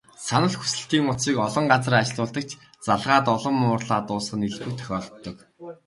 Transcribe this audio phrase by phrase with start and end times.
[0.27, 2.51] Санал хүсэлтийн утсыг олон газар ажиллуулдаг ч,
[2.85, 5.37] залгаад улам уурлаад дуусах нь элбэг тохиолддог.